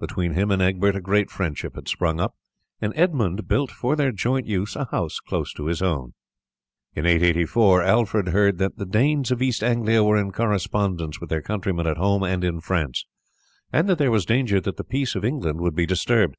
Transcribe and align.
Between 0.00 0.32
him 0.32 0.50
and 0.50 0.60
Egbert 0.60 0.96
a 0.96 1.00
great 1.00 1.30
friendship 1.30 1.76
had 1.76 1.86
sprung 1.86 2.18
up, 2.18 2.34
and 2.80 2.92
Edmund 2.96 3.46
built 3.46 3.70
for 3.70 3.94
their 3.94 4.10
joint 4.10 4.44
use 4.44 4.74
a 4.74 4.86
house 4.86 5.20
close 5.20 5.52
to 5.52 5.66
his 5.66 5.80
own. 5.80 6.12
In 6.96 7.06
884 7.06 7.84
Alfred 7.84 8.28
heard 8.30 8.58
that 8.58 8.78
the 8.78 8.84
Danes 8.84 9.30
of 9.30 9.40
East 9.40 9.62
Anglia 9.62 10.02
were 10.02 10.16
in 10.16 10.32
correspondence 10.32 11.20
with 11.20 11.30
their 11.30 11.40
countrymen 11.40 11.86
at 11.86 11.98
home 11.98 12.24
and 12.24 12.42
in 12.42 12.60
France, 12.60 13.06
and 13.72 13.88
that 13.88 13.98
there 13.98 14.10
was 14.10 14.26
danger 14.26 14.60
that 14.60 14.76
the 14.76 14.82
peace 14.82 15.14
of 15.14 15.24
England 15.24 15.60
would 15.60 15.76
be 15.76 15.86
disturbed. 15.86 16.34